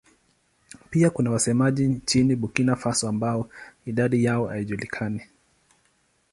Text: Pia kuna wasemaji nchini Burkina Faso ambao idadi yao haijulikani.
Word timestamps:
Pia 0.89 1.09
kuna 1.09 1.31
wasemaji 1.31 1.87
nchini 1.87 2.35
Burkina 2.35 2.75
Faso 2.75 3.09
ambao 3.09 3.49
idadi 3.85 4.23
yao 4.23 4.45
haijulikani. 4.45 5.21